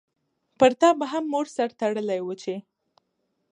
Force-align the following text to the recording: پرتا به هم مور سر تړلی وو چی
پرتا 0.59 0.89
به 0.99 1.05
هم 1.11 1.25
مور 1.31 1.45
سر 1.55 1.69
تړلی 1.79 2.19
وو 2.21 2.33
چی 2.41 2.55